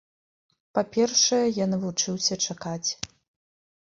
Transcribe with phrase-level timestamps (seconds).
[0.77, 2.89] Па-першае, я навучыўся чакаць.